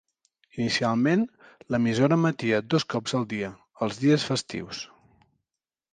Inicialment, 0.61 1.25
l'emissora 1.75 2.17
emetia 2.21 2.63
dos 2.75 2.87
cops 2.95 3.15
al 3.19 3.29
dia, 3.35 3.53
els 3.87 4.01
dies 4.07 4.29
festius. 4.31 4.85